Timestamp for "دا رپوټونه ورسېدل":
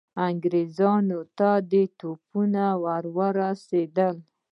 1.71-4.15